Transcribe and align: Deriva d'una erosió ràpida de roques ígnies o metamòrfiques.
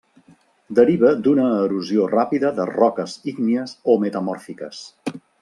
Deriva 0.77 1.11
d'una 1.27 1.45
erosió 1.65 2.07
ràpida 2.13 2.51
de 2.61 2.65
roques 2.71 3.15
ígnies 3.33 3.77
o 3.95 3.99
metamòrfiques. 4.07 4.83